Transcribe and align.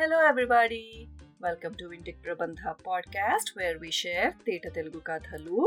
Hello, 0.00 0.18
everybody. 0.24 1.10
Welcome 1.40 1.74
to 1.74 1.88
Vintic 1.88 2.16
Prabandha 2.24 2.74
podcast, 2.80 3.54
where 3.54 3.78
we 3.78 3.90
share 3.92 4.28
Theta 4.46 4.70
Telugu 4.70 5.00
Kathalu. 5.00 5.64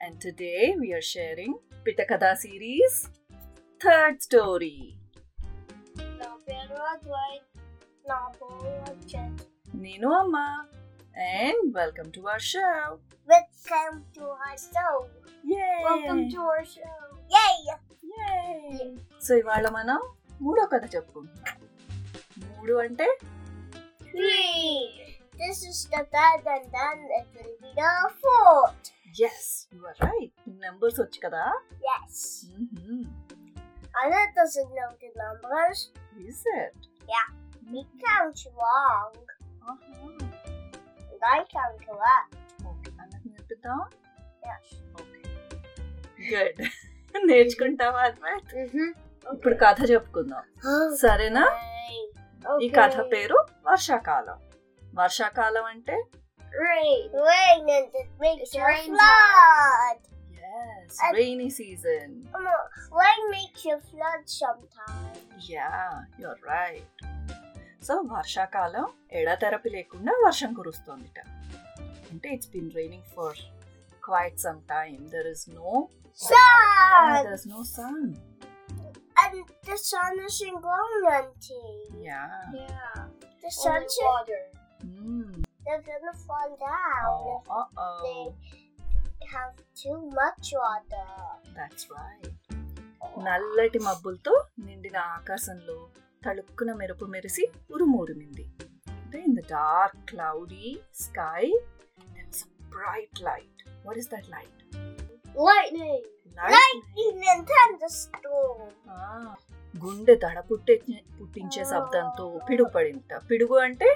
And 0.00 0.20
today 0.20 0.74
we 0.80 0.92
are 0.92 1.02
sharing 1.04 1.52
Pitakada 1.86 2.30
series, 2.36 2.94
third 3.80 4.16
story. 4.20 4.78
నా 6.20 6.30
పేరు 6.46 6.78
అద్వైత్ 6.92 7.46
నా 8.04 8.18
పేరు 8.38 8.72
Akshat 8.92 9.42
Nenu 9.84 10.10
Amma. 10.20 10.46
And 11.36 11.62
welcome 11.80 12.10
to 12.16 12.22
our 12.32 12.42
show. 12.52 12.80
Welcome 13.28 13.96
to 14.16 14.24
our 14.32 14.58
show 14.66 14.88
Yay! 15.54 15.78
Welcome 15.88 16.22
to 16.34 16.40
our 16.48 16.68
show 16.74 16.90
yay 17.36 17.46
Yay! 18.12 18.90
So 19.26 19.32
ఇవాళ 19.42 19.66
మనం 19.78 20.00
మూడో 20.44 20.66
కథ 20.74 20.84
చెప్పుకుంటున్నాం 20.96 21.56
మూడు 22.46 22.74
అంటే 22.84 23.06
three 24.16 24.74
this 25.40 25.58
is 25.62 25.78
the 25.94 26.02
third 26.14 26.42
and 26.56 26.66
then 26.76 26.98
it 27.20 27.26
will 27.36 27.56
be 27.62 27.70
the 27.80 27.94
fourth 28.22 28.92
yes 29.26 29.50
you 29.74 29.80
are 29.88 29.98
right 30.06 30.34
numbers 30.64 30.98
వచ్చు 31.02 31.18
కదా 31.26 31.44
yes 31.88 32.16
Mm-hmm. 32.56 33.02
Anna 34.00 34.22
doesn't 34.38 34.70
know 34.78 34.88
the 35.02 35.10
numbers 35.22 35.78
Is 36.28 36.40
it? 36.60 36.74
he 37.70 37.80
counts 38.06 38.42
wrong 38.56 39.12
and 41.12 41.22
I 41.36 41.40
count 41.54 41.78
correct 41.86 42.32
okay 42.70 42.90
అన్నకు 43.02 43.26
నేర్పిద్దాం 43.32 43.80
yes 44.48 44.66
okay 45.00 45.22
good 46.32 47.26
నేర్చుకుంటావా 47.32 48.02
Advait 48.10 48.52
mm-hmm. 48.60 48.90
ఇప్పుడు 49.26 49.56
కథ 49.64 49.78
చెప్పుకుందాం 49.92 50.44
సరేనా 51.04 51.44
ఈ 52.64 52.68
కథ 52.68 52.96
పేరు 53.12 53.38
వర్షాకాలం. 53.70 54.38
వర్షాకాలం 54.94 55.64
అంటే? 55.64 55.96
Rain. 56.64 57.00
Rain 57.28 57.64
and 57.76 57.96
it 58.00 58.10
makes 58.20 58.52
a 58.56 58.68
flood. 58.84 59.98
Yes 60.58 60.98
rainy 61.16 61.48
season 61.50 62.14
rain 63.00 63.22
makes 63.34 63.62
you 63.68 63.76
flood 63.88 64.22
sometimes. 64.42 65.18
So 67.86 67.94
వర్షాకాలం 68.14 68.86
ఎడతెరపి 69.12 69.70
లేకుండా 69.70 70.12
వర్షం 70.26 70.52
కురుస్తోందిట. 70.54 71.18
అంటే 72.12 72.28
it's 72.28 72.50
been 72.50 72.70
raining 72.70 73.08
for 73.16 73.38
quite 74.04 74.40
some 74.46 74.60
time 74.74 75.08
there 75.08 75.26
is 75.26 75.46
no 75.50 75.88
Sun! 76.20 77.24
There 77.24 77.32
is 77.32 77.48
no 77.48 77.62
sun 77.76 78.02
And 79.26 79.36
the 79.64 79.76
sun 79.80 80.18
isn't 80.26 80.58
growing 80.64 81.04
anything. 81.12 81.78
Yeah 82.08 82.22
Yeah. 82.58 82.98
The 83.44 83.50
sun 83.54 83.82
should, 83.94 84.06
water. 84.08 84.42
they're 85.64 85.84
gonna 85.88 86.14
fall 86.26 86.50
down 86.62 87.14
if 87.30 87.88
they 88.04 88.20
have 89.32 89.52
too 89.82 89.96
much 90.18 90.48
water. 90.62 91.06
That's 91.56 91.86
right 91.94 92.28
నల్లటి 93.26 93.80
మబ్బులతో 93.86 94.34
నిండిన 94.66 94.98
ఆకాశంలో 95.16 95.76
తళుక్కున 96.22 96.70
మెరుపు 96.80 97.06
మెరిసి 97.14 97.44
ఉరుము 97.74 97.98
ఉరిమింది 98.04 98.44
అంటే 98.94 99.18
in 99.28 99.36
the 99.40 99.44
dark 99.54 100.00
cloudy 100.12 100.68
sky 101.04 101.44
bright 102.76 103.20
light 103.28 103.62
what 103.86 104.00
is 104.02 104.10
that 104.14 104.28
light 104.36 104.62
గుండె 109.74 110.14
తడ 110.16 110.38
పుట్టే 110.40 110.74
పుట్టించే 111.18 111.64
శబ్దంతో 111.64 112.40
పిడుగు 112.48 112.70
పడింట 112.70 113.14
పిడుగు 113.30 113.56
అంటే 113.56 113.88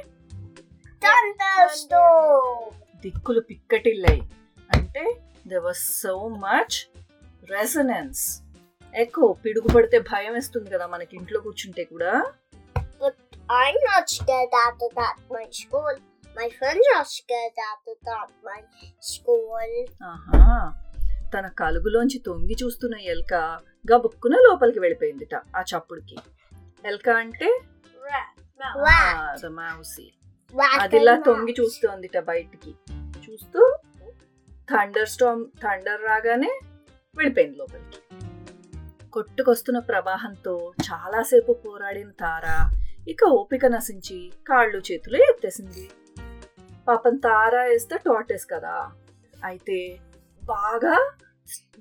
దిక్కులు 3.04 3.40
పిక్కటిల్లాయి 3.40 4.22
అంటే 4.70 5.04
they 5.46 5.56
was 5.56 6.02
so 6.02 6.28
much 6.28 6.76
resonance 7.50 8.42
ఎక్కువ 8.94 9.32
పిడుగు 9.32 9.68
పడితే 9.74 9.98
భయం 9.98 10.32
వేస్తుంది 10.32 10.70
కదా 10.70 10.86
మనకి 10.86 11.16
ఇంట్లో 11.16 11.40
కూర్చుంటే 11.40 11.84
కూడా. 11.84 12.12
I'm 13.52 13.76
not 13.84 14.08
scared 14.08 14.54
out 14.64 14.80
of 14.80 14.94
that 14.94 15.16
my 15.30 15.46
school. 15.50 15.94
My 16.36 16.48
friends 16.48 16.86
are 16.96 17.04
scared 17.04 17.56
తన 21.32 21.46
కలుగులోంచి 21.60 22.18
తొంగి 22.26 22.56
చూస్తున్న 22.62 22.94
ఎల్క 23.12 23.34
గబుక్కున 23.84 24.34
లోపలికి 24.46 24.80
వెళ్ళిపోయిందిట 24.80 25.34
ఆ 25.56 25.62
చప్పుడుకి 25.70 26.18
ఎల్క 26.84 27.08
అంటే 27.20 27.48
Rat. 28.02 28.28
Mouse. 28.60 28.80
Rat. 28.84 29.42
మౌసి 29.52 30.06
Rat 30.54 30.78
అది 30.80 30.96
ఇలా 30.96 31.14
and 31.14 31.24
తొంగి. 31.24 31.52
చూస్తోందిట 31.52 32.18
బయటికి 32.28 32.72
చూస్తూ 33.24 33.60
థండర్ 34.68 35.08
స్టామ్ 35.08 35.42
థండర్ 35.62 36.02
రాగానే 36.02 36.50
వెళ్ళిపోయింది 37.16 37.56
లోపలికి 37.58 38.00
కొట్టుకొస్తున్న 39.12 39.78
ప్రవాహంతో 39.88 40.54
చాలాసేపు 40.86 41.52
పోరాడిన 41.62 42.10
తార 42.20 42.46
ఇక 43.08 43.24
ఓపిక 43.38 43.66
నశించి 43.66 44.18
కాళ్ళు 44.48 44.80
చేతులు 44.88 45.18
ఎత్తేసింది 45.28 45.84
పాపం 46.86 47.16
తార 47.24 47.54
వేస్తే 47.64 47.96
టాటెస్ 48.04 48.46
కదా 48.52 48.76
అయితే 49.44 49.78
బాగా 50.44 51.10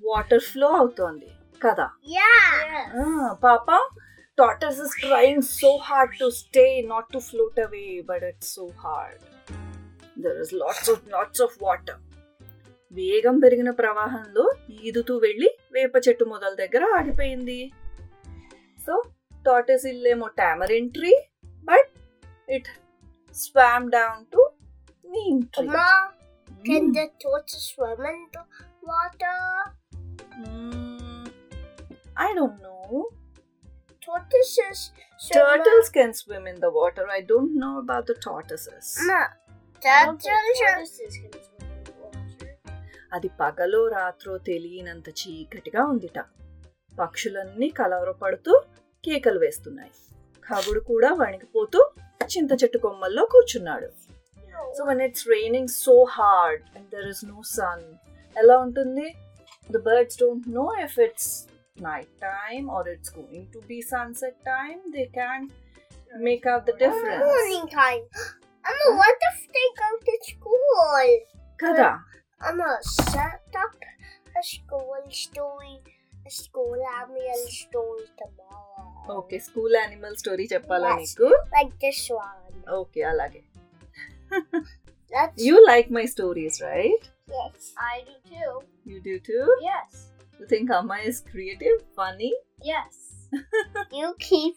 వాటర్ 0.06 0.40
ఫ్లో 0.40 0.68
అవుతోంది. 0.68 1.30
కదా? 1.64 1.88
పాపం 3.44 3.82
tortoise 4.38 4.80
is 4.80 5.02
trying 5.02 5.42
so 5.42 5.78
hard 5.84 6.20
to 6.20 6.30
stay 6.30 6.82
not 6.82 7.14
to 7.14 7.20
float 7.20 7.60
away 7.60 8.02
but 8.02 8.24
it's 8.24 8.54
so 8.54 8.68
hard 8.68 9.24
there 10.22 10.42
is 10.42 10.54
lots 10.54 10.90
of 10.90 11.10
lots 11.10 11.42
of 11.42 11.64
water 11.64 12.00
వేగం 12.92 13.40
పెరిగిన 13.40 13.72
ప్రవాహంలో 13.72 14.52
ఈదుతూ 14.70 15.18
వెళ్ళి 15.18 15.58
వేప 15.72 15.92
చెట్టు 16.10 16.26
మొదల 16.26 16.54
దగ్గర 16.54 16.84
ఆగిపోయింది. 17.00 17.74
So 18.88 19.04
tattoos 19.46 19.86
ఇల్లేమో 19.86 20.28
tamarind 20.28 20.90
tree 20.90 21.14
but 21.64 21.90
it 22.52 22.68
swam 23.36 23.92
down 23.92 24.26
to 24.26 24.52
neem 25.06 25.44
tree 25.44 25.68
Ma, 25.68 26.19
can 26.66 26.92
the 26.92 27.08
tortoise 27.20 27.66
swim 27.70 28.02
in 28.06 28.20
the 28.34 28.44
water? 28.84 29.38
I 32.18 32.30
don't 32.38 32.60
know 32.64 32.76
Tortoises 34.04 34.80
swim 35.20 35.36
Turtles 35.38 35.90
can 35.90 36.12
swim 36.14 36.46
in 36.52 36.58
the 36.60 36.72
water. 36.72 37.04
I 37.18 37.22
don't 37.32 37.54
know 37.62 37.74
about 37.84 38.06
the 38.10 38.16
tortoises. 38.26 38.88
I 39.02 40.06
don't 40.06 40.22
think 40.22 40.58
turtles 40.58 40.94
can 40.98 41.42
swim 41.48 41.70
in 41.70 41.84
the 41.84 41.96
water. 42.04 42.52
అది 43.12 43.30
పగలో 43.42 43.82
రాత్రో 43.96 44.34
తెలియనంత 44.50 45.10
చీకటిగా 45.22 45.84
ఉందిట 45.94 46.18
పక్షులన్నీ 46.94 47.70
కలవరపడుతూ 47.80 48.54
కేకలు 49.04 49.40
వేస్తున్నాయి 49.46 49.94
కబుడు 50.48 50.82
కూడా 50.92 51.12
వణికిపోతూ 51.22 51.80
చింత 52.34 52.52
చెట్టు 52.62 52.80
కొమ్మల్లో 52.86 53.24
కూర్చున్నాడు 53.34 53.90
so 54.78 54.84
when 54.92 55.02
it's 55.08 55.26
raining 55.36 55.72
so 55.84 55.96
hard 56.18 56.64
and 56.76 56.88
there 56.96 57.08
is 57.14 57.24
no 57.32 57.40
sun 57.58 57.86
ఎలా 58.36 58.58
ఉంటుంది 58.66 59.08
the 59.70 59.82
birds 59.90 60.20
don't 60.24 60.48
know 60.60 60.66
if 60.86 60.98
it's 61.08 61.32
night 61.78 62.12
time 62.30 62.68
or 62.78 62.90
it's 62.94 63.14
going 63.20 63.48
to 63.56 63.62
be 63.72 63.80
sunset 63.96 64.38
time 64.52 64.80
they 64.98 65.06
can 65.20 65.46
make 66.28 66.46
out 66.54 66.68
the 66.72 66.76
difference 66.84 67.26
morning 67.30 67.68
time. 67.76 68.04
Emma, 68.66 68.88
what 68.98 69.22
if 69.28 69.38
they 69.56 69.68
go 69.80 69.90
to 70.08 70.16
school? 70.30 71.10
కదా 71.60 71.90
Emma, 72.42 72.72
set 73.06 73.56
up 73.64 73.74
a 74.36 74.44
school 74.52 75.00
story, 75.22 75.76
a 76.26 76.32
school 76.38 76.80
annual 76.98 77.42
story 77.62 78.06
tomorrow. 78.22 78.86
Okay 79.18 79.38
school 79.46 79.76
animal 79.80 80.16
story 80.22 80.46
చెప్పాలా 80.54 80.90
Yes. 80.92 81.00
నీకు 81.02 81.28
Like 81.56 81.74
this 81.86 82.02
one. 82.18 82.44
Okay 82.80 83.02
అలాగే 83.12 83.42
That's 85.14 85.38
you 85.46 85.56
like 85.70 85.90
my 85.98 86.06
stories 86.14 86.60
right 86.66 87.06
yes. 87.34 87.58
I 87.88 87.98
do 88.08 88.16
too. 88.32 88.52
You 88.86 88.98
do 89.08 89.16
too 89.28 89.40
Yes. 89.68 89.90
You 90.40 90.46
think 90.54 90.72
అమ్మ 90.80 91.00
is 91.10 91.22
creative 91.32 91.78
funny 91.98 92.32
Yes. 92.70 92.96
You 93.98 94.08
keep 94.22 94.56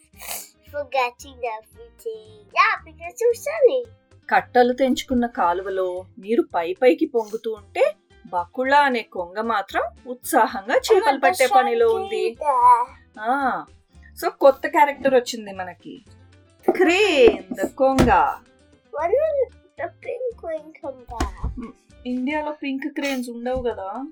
forgetting 0.69 1.41
everything. 1.53 2.29
Yeah, 2.55 2.75
because 2.87 3.17
you're 3.23 3.41
silly. 3.43 3.81
కట్టలు 4.29 4.73
తెంచుకున్న 4.75 5.27
కాలువలో 5.39 5.89
నీరు 6.19 6.43
పై 6.55 6.69
పైకి 6.83 7.07
పొంగుతూ 7.15 7.51
ఉంటే 7.57 7.85
బకుళ 8.25 8.73
అనే 8.89 9.03
కొంగ 9.17 9.41
మాత్రం 9.51 9.83
ఉత్సాహంగా 10.07 10.77
చేపలు 10.87 11.21
పట్టే 11.25 11.47
పనిలో 11.57 11.89
ఉంది 11.99 12.25
సో 14.19 14.29
కొత్త 14.43 14.67
క్యారెక్టర్ 14.69 15.15
వచ్చింది 15.15 15.53
మనకి 15.53 15.95
క్రేన్ 16.67 17.47
ద 17.55 17.67
కొంగ 17.77 18.11
ఇండియాలో 22.06 22.52
పింక్ 22.52 22.88
క్రేన్స్ 22.88 23.31
ఉండవు 23.31 23.62
కదా? 23.62 24.05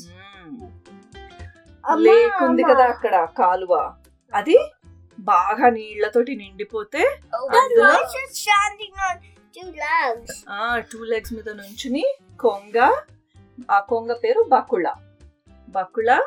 Hmm. 0.00 0.62
ఉంది 2.46 2.62
కదా 2.62 2.84
అక్కడ 2.84 3.28
కాలువ. 3.38 3.94
అది 4.34 4.72
బాగా 5.20 5.68
నీళ్ళతోటి 5.68 6.36
నిండిపోతే 6.36 7.20
టూ 10.78 11.04
లెగ్స్ 11.04 11.32
మీద 11.32 11.48
నుంచుని 11.48 12.04
కొంగ 12.40 12.92
ఆ 13.70 13.80
కొంగ 13.80 14.12
పేరు 14.12 14.42
బకుళ. 14.42 14.94
బకుళ 15.68 16.20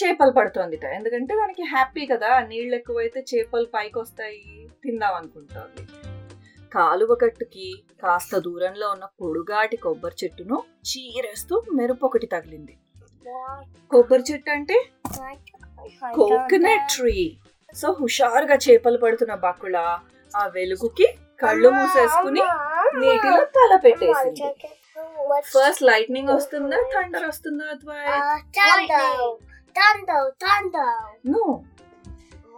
చేపలు 0.00 0.30
పడుతోందిట. 0.30 0.84
ఎందుకంటే 0.98 1.32
దానికి 1.40 1.62
హ్యాపీ 1.62 2.02
కదా 2.06 2.30
నీళ్ళు 2.50 2.74
ఎక్కువైతే 2.74 3.20
చేపలు 3.30 3.68
పైకి 3.74 3.98
వస్తాయి 3.98 4.40
తిందాం 4.84 5.14
అనుకుంటోంది. 5.14 5.82
కాలువ 6.74 7.12
గట్టుకి 7.24 7.66
కాస్త 8.02 8.38
దూరంలో 8.38 8.86
ఉన్న 8.94 9.04
పొడుగాటి 9.20 9.76
కొబ్బరి 9.76 10.16
చెట్టును 10.24 10.56
చీరేస్తూ 10.90 11.54
మెరుపు 11.74 12.06
ఒకటి 12.06 12.26
తగిలింది. 12.26 12.74
కొబ్బరి 13.90 14.24
చెట్టు 14.30 14.50
అంటే 14.50 14.76
కోకోనట్ 16.14 16.86
ట్రీ. 16.96 17.16
సో 17.74 17.88
హుషారుగా 18.00 18.56
చేపలు 18.66 18.98
పడుతున్న 18.98 19.34
బకుళ 19.46 19.76
ఆ 20.34 20.44
వెలుగుకి 20.54 21.06
కళ్ళు 21.42 21.68
మూసేసుకుని 21.68 22.42
నీటిలో 23.02 23.42
తల 23.56 23.76
పెట్టేసింది. 23.84 24.42
ఫస్ట్ 25.52 25.82
లైట్నింగ్ 25.82 26.28
వస్తుందా 26.28 26.78
థండర్ 26.94 27.26
వస్తుందా 27.28 27.66
thunder, 29.78 30.22
thunder. 30.44 30.92
No 31.34 31.44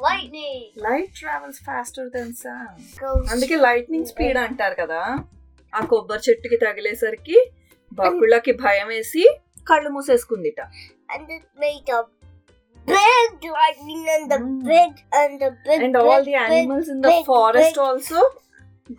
Lightning. 0.01 0.61
Light 0.85 1.11
travels 1.19 1.59
faster 1.67 2.09
than 2.15 2.31
sound 2.43 2.79
Goes 3.01 3.27
అందుకే 3.33 3.57
లైట్నింగ్ 3.67 4.07
స్పీడ్ 4.13 4.39
అంటారు 4.45 4.77
కదా 4.83 5.01
ఆ 5.73 5.81
కొబ్బరి 5.91 6.23
చెట్టుకి 6.27 6.57
తగిలేసరికి 6.63 7.37
బకుళ్ళకి 7.93 8.53
భయం 8.65 8.89
వేసి 8.95 9.25
కళ్ళు 9.67 9.91
మూసేసుకుందిట 9.97 10.61
and 11.15 11.29
it 11.37 11.45
made 11.63 11.89
a 11.91 12.03
big 12.87 13.31
lightning 13.57 14.05
and 14.15 14.25
the 14.33 14.39
Mm. 14.41 14.59
big 14.69 14.93
and 15.21 15.33
the 15.43 15.51
big 15.67 15.81
and 15.87 15.97
all 16.03 16.25
the 16.25 16.31
big, 16.31 16.39
animals 16.41 16.91
in 16.95 17.01
the 17.07 17.11
big, 17.13 17.23
forest 17.31 17.79
big, 17.79 17.87
also 17.89 18.23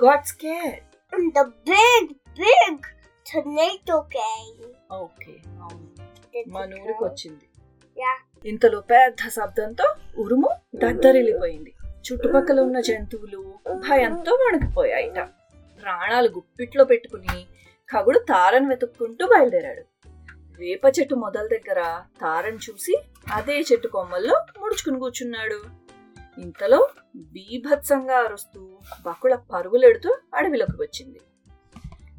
got 0.04 0.28
scare 0.34 0.76
and 1.14 1.30
the 1.38 1.46
big 1.72 2.06
big 2.42 2.78
tornado 3.26 3.98
came. 4.18 4.60
Okay 5.02 5.34
Did 6.34 6.46
మన 6.58 6.70
ఊరికి? 6.82 7.02
వచ్చింది. 7.06 7.46
ఇంతలో 8.46 8.82
పెద్ద 8.82 9.30
శబ్దంతో 9.30 9.96
ఉరుము 10.18 10.50
దద్దరిల్లిపోయింది. 10.76 11.74
చుట్టుపక్కల 11.86 12.60
ఉన్న 12.60 12.80
జంతువులు 12.80 13.54
భయంతో 13.74 14.32
వణికిపోయాయిట. 14.32 15.20
ప్రాణాలు 15.84 16.30
గుప్పిట్లో 16.30 16.84
పెట్టుకుని 16.84 17.48
కగుడు 17.90 18.20
తారను 18.20 18.70
వెతుక్కుంటూ 18.70 19.26
బయలుదేరాడు. 19.26 19.84
వేప 20.60 20.82
చెట్టు 21.00 21.16
మొదల 21.16 21.48
దగ్గర 21.48 22.02
తారను 22.22 22.56
చూసి 22.56 23.02
అదే 23.34 23.60
చెట్టు 23.60 23.88
కొమ్మల్లో 23.88 24.46
ముడుచుకుని 24.62 25.00
కూర్చున్నాడు. 25.00 25.62
ఇంతలో 26.42 26.90
బీభత్సంగా 27.16 28.18
అరుస్తూ 28.18 28.78
బకుళ 29.06 29.36
పరుగులెడుతూ 29.36 30.18
అడవిలోకి 30.36 30.82
వచ్చింది. 30.82 31.20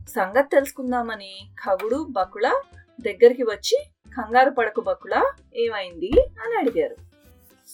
సంగతి 0.08 0.48
తెలుసుకుందామని 0.52 1.34
ఖగుడు 1.64 2.06
బకుళ 2.10 2.60
దగ్గరికి 3.00 3.42
వచ్చి 3.42 3.91
కంగారు 4.16 4.50
పడకు 4.50 4.80
బకుళ 4.80 5.32
ఏమైంది 5.56 6.10
అని 6.44 6.58
అడిగారు. 6.58 6.96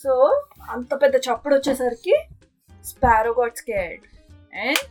సో 0.03 0.43
అంత 0.69 1.01
పెద్ద 1.01 1.15
చప్పుడు 1.15 1.55
వచ్చేసరికి 1.55 2.15
sparrow 2.85 3.35
got 3.39 3.57
scared 3.57 4.03
and 4.55 4.85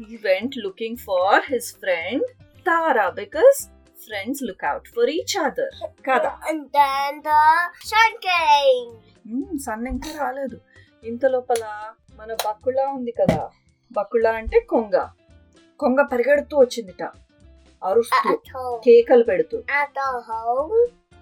he 0.00 0.16
went 0.16 0.58
looking 0.58 0.96
for 0.96 1.52
his 1.52 1.72
friend 1.72 2.24
Tara 2.62 3.10
because 3.10 3.68
friends 4.04 4.42
look 4.42 4.64
out 4.64 4.88
for 4.88 5.10
each 5.10 5.38
other 5.38 5.90
కదా? 6.10 6.38
And 6.50 6.60
then 6.60 7.16
the 7.18 7.42
sun 7.84 8.12
came. 8.16 9.58
Sun 9.58 9.86
ఇంకా 9.86 10.24
రాలేదు. 10.24 10.60
ఇంత 11.04 11.26
లోపల 11.26 11.92
మన 12.14 12.34
బక్కుళ 12.34 12.80
ఉంది 12.80 13.12
కదా? 13.12 13.50
బక్కుళ 13.92 14.28
అంటే 14.28 14.60
కొంగ. 14.60 15.08
కొంగ 15.78 16.02
పరిగెడుతూ 16.02 16.58
వచ్చిందిట. 16.58 17.02
అరుస్తూ. 17.84 18.32
కేకలు 18.84 19.24
పెడుతూ. 19.24 19.58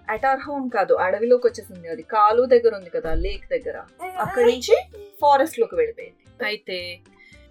అట్ 0.09 0.27
ఆర్ 0.27 0.41
హోమ్ 0.41 0.71
కాదు 0.71 0.95
అడవిలోకి 0.95 1.47
వచ్చేసింది 1.47 1.89
అది. 1.89 2.03
కాలు 2.03 2.43
దగ్గర 2.47 2.75
ఉంది 2.75 2.91
కదా 2.91 3.15
లేక్ 3.15 3.47
దగ్గర. 3.51 3.77
అక్కడి 4.19 4.47
నుంచి 4.53 4.77
ఫారెస్ట్లోకి 5.21 5.75
వెళ్ళిపోయింది. 5.75 6.45
అయితే 6.45 6.99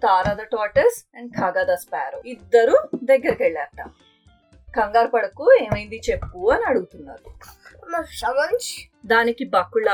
Tara 0.02 0.32
the 0.34 0.36
tortoise 0.36 1.06
and 1.16 1.32
Khaga 1.32 1.62
the 1.62 1.74
sparrow 1.74 2.22
ఇద్దరు 2.26 2.76
దగ్గరికి 3.04 3.42
వెళ్ళారట. 3.42 3.82
కంగారు 4.76 5.08
పడకు 5.08 5.52
ఏమైంది 5.62 6.00
చెప్పు 6.10 6.50
అని 6.50 6.64
అడుగుతున్నారు. 6.64 7.26
దానికి 9.06 9.44
బకుళ 9.44 9.90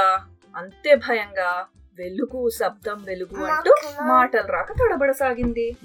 అంతే 0.56 0.94
భయంగా 0.94 1.66
వెలుగు 1.98 2.48
శబ్దం 2.48 3.04
వెలుగు 3.04 3.44
అంటూ 3.44 3.72
మాటలు 4.02 4.46
రాక 4.46 4.72
తడబడసాగింది. 4.72 5.76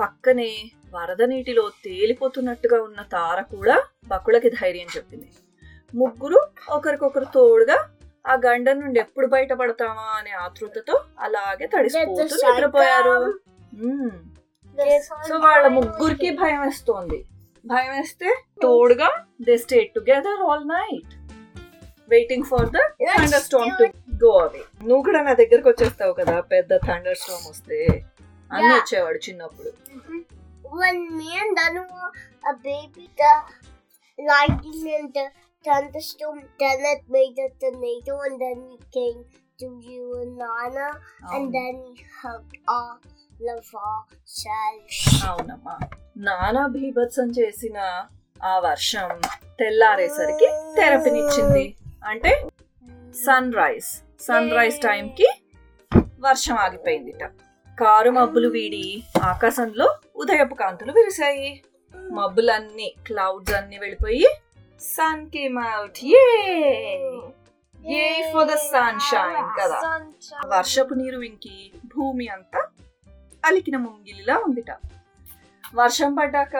పక్కనే 0.00 0.70
వరద 0.94 1.22
నీటిలో 1.22 1.70
తేలిపోతున్నట్టుగా 1.84 2.82
ఉన్న 2.82 3.02
తార 3.02 3.40
కూడా 3.40 3.82
బకుళకి 4.06 4.50
ధైర్యం 4.50 4.86
చెప్పింది. 4.96 5.30
ముగ్గురు 5.94 6.40
ఒకరికొకరు 6.68 7.24
తోడుగా 7.24 7.88
ఆ 8.26 8.34
గండం 8.46 8.80
నుండి 8.80 9.00
ఎప్పుడు 9.00 9.26
బయటపడతామా 9.26 10.02
అనే 10.02 10.30
ఆతృతతో 10.30 11.04
అలాగే 11.18 11.66
తడిసిపోతూ 11.66 12.50
నిద్రపోయారు. 12.50 13.16
సో 15.28 15.36
వాళ్ళ 15.36 15.66
ముగ్గురికి 15.66 16.30
భయం 16.30 16.62
వేస్తోంది. 16.62 17.26
భయం 17.66 17.90
వేస్తే 17.96 18.28
తోడుగా 18.62 19.24
they 19.42 19.56
stay 19.56 19.84
together 19.96 20.42
all 20.42 20.68
night 20.68 21.12
waiting 22.10 22.44
for 22.44 22.68
the 22.68 22.78
thunder 23.16 23.42
storm 23.42 23.70
to 23.78 23.84
go 24.24 24.38
away 24.38 24.58
నువ్వు 24.82 25.02
కూడా 25.02 25.22
నా 25.22 25.32
దగ్గరకు 25.32 25.68
వచ్చేస్తావు 25.68 26.12
కదా 26.12 26.40
పెద్ద 26.40 26.76
థండర్ 26.76 27.16
స్టామ్ 27.16 27.50
వస్తే. 27.50 27.78
అన్ని. 28.52 28.74
వచ్చేవాడు 28.74 29.18
చిన్నప్పుడు. 29.30 29.72
When 30.70 31.16
me 31.16 31.30
and 31.36 31.56
Danu 31.56 31.82
were 31.94 32.12
a 32.44 32.54
baby, 32.64 33.04
the 33.16 33.32
lightning 34.18 34.82
and 34.98 35.14
the 35.14 35.26
thunderstorm, 35.64 36.38
then 36.58 36.78
it 36.92 37.02
made 37.08 37.36
a 37.38 37.48
tornado, 37.60 38.20
and 38.26 38.40
then 38.40 38.58
we 38.70 38.78
came 38.92 39.24
to 39.60 39.68
you 39.88 40.04
and 40.22 40.38
Nana, 40.38 40.88
and 41.34 41.54
then 41.56 41.74
we 41.86 41.94
hugged 42.20 42.56
all 42.68 42.98
of 43.56 43.68
ourselves. 43.88 44.96
అవునమ్మా 45.28 45.74
నానా 46.28 46.62
బీభత్సం 46.74 47.28
చేసిన 47.38 47.78
ఆ 48.50 48.54
వర్షం 48.66 49.10
తెల్లారేసరికి 49.60 50.48
తెరపినిచ్చింది 50.78 51.64
అంటే 52.10 52.32
sun 53.26 53.50
rise 53.60 53.90
sun 54.26 54.50
rise 54.58 54.78
టైంకి 54.88 55.28
వర్షం 56.26 56.56
ఆగిపోయిందిట 56.66 57.22
కారు 57.80 58.10
మబ్బులు 58.10 58.48
వీడి 58.48 59.04
ఆకాశంలో 59.22 59.86
ఉదయపు 60.16 60.54
కాంతులు 60.54 60.92
విరిశాయి 60.92 61.62
మబ్బులన్నీ 62.10 62.94
క్లౌడ్స్ 63.06 63.54
అన్ని 63.54 63.78
వెళ్ళిపోయి 63.78 64.28
sun 64.80 65.30
came 65.30 65.58
out 65.58 66.00
a 66.04 66.24
a 67.96 68.32
for 68.32 68.48
the 68.48 68.54
sunshine 69.00 69.48
కదా. 69.60 69.78
Sunshine. 69.80 70.46
వర్షపు 70.46 70.94
నీరు 70.94 71.20
ఇంకి 71.20 71.72
భూమి 71.86 72.28
అంతా 72.28 72.60
అలికిన 73.44 73.76
ముంగిలిలా 73.76 74.38
ఉందిట. 74.38 74.70
వర్షం 75.74 76.14
పడ్డాక 76.14 76.56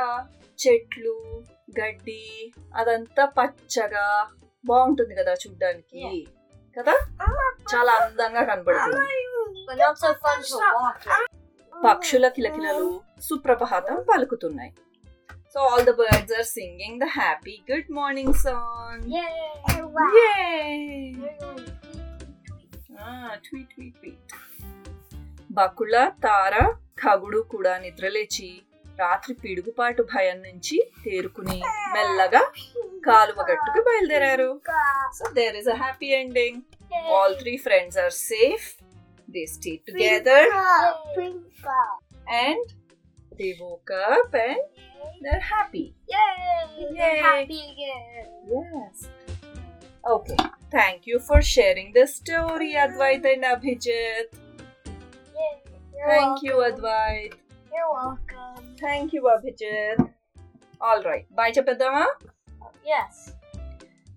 చెట్లు 0.58 1.14
గడ్డి 1.80 2.52
అదంతా 2.76 3.24
పచ్చగా 3.38 4.06
బాగుంటుంది 4.64 5.14
కదా 5.14 5.34
చూడ్డానికి. 5.34 6.26
కదా? 6.76 6.94
చాలా 7.74 7.92
అందంగా 7.92 8.44
కనబడుతుంది. 8.44 9.29
But 9.70 9.78
not 9.78 9.98
so 9.98 10.08
fun 10.16 10.38
to 10.44 10.58
watch. 10.76 11.04
పక్షుల 11.72 12.26
కిలకిలలు 12.36 12.86
సుప్రభాతం 13.26 13.98
పలుకుతున్నాయి. 14.08 14.72
So 15.52 15.58
all 15.68 15.84
the 15.88 15.92
birds 16.00 16.34
are 16.38 16.48
singing 16.56 16.98
the 17.02 17.08
happy 17.18 17.54
good 17.70 17.90
morning 17.98 18.34
song 18.44 19.04
Yay! 19.16 19.30
Tweet 23.44 23.70
tweet 23.74 23.94
tweet 24.00 24.32
Bakula 25.50 25.94
Tara 26.24 26.54
Khagudu 27.02 27.40
కూడా 27.54 27.72
నిద్రలేచి 27.84 28.48
రాత్రి 28.98 29.34
పిడుగుపాటు 29.44 30.02
భయం 30.12 30.38
నుంచి 30.48 30.76
తేరుకుని 31.04 31.58
మెల్లగా 31.94 32.42
కాలువ 33.06 33.38
గట్టుకు 33.50 33.80
బయలుదేరారు. 33.88 34.50
So 35.18 35.24
there 35.38 35.56
is 35.62 35.70
a 35.74 35.78
happy 35.84 36.10
ending 36.20 36.60
all 37.14 37.36
three 37.42 37.54
friends 37.66 37.98
are 38.04 38.14
safe 38.28 38.68
They 39.32 39.46
stayed 39.46 39.86
together. 39.86 40.46
And 42.28 42.58
they 43.38 43.56
woke 43.60 43.90
up 43.90 44.34
and 44.34 44.58
they're 45.22 45.40
happy. 45.40 45.94
Yay! 46.08 46.88
Yay! 46.92 47.18
Happy 47.18 47.60
again. 47.72 48.26
Yes. 48.48 49.08
Okay. 50.06 50.36
Thank 50.70 51.06
you 51.06 51.18
for 51.18 51.42
sharing 51.42 51.92
the 51.92 52.06
story, 52.06 52.74
Advaita 52.74 53.34
and 53.34 53.44
Abhijit. 53.44 54.32
You're 56.00 56.08
Thank 56.08 56.42
welcome. 56.42 56.46
you, 56.46 56.54
Advait. 56.54 57.32
You're 57.72 57.92
welcome. 57.92 58.76
Thank 58.80 59.12
you, 59.12 59.28
Abhijit. 59.28 60.10
All 60.80 61.02
right. 61.02 61.26
Bye, 61.34 61.52
Chapadama. 61.52 62.06
Yes. 62.84 63.34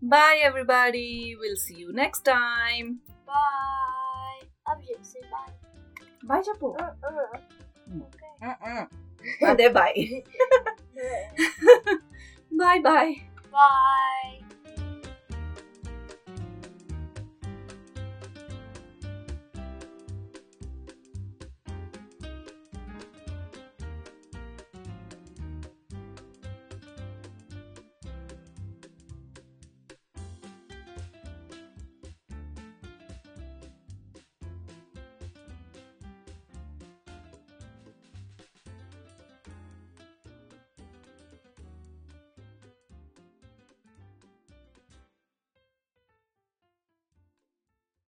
Bye, 0.02 0.40
everybody. 0.44 1.36
We'll 1.40 1.58
see 1.58 1.76
you 1.76 1.92
next 1.92 2.24
time. 2.24 3.00
Bye. 3.28 4.03
Abhijit, 4.68 5.04
say 5.06 5.20
bye. 5.32 5.54
Bye, 6.24 6.42
Chapo. 6.42 6.76
Uh, 6.80 6.94
uh. 7.04 7.38
Okay. 8.08 8.34
Uh, 8.42 8.56
uh. 8.66 9.70
bye. 9.74 10.24
bye. 12.52 12.80
Bye. 12.84 13.22
Bye. 13.52 14.40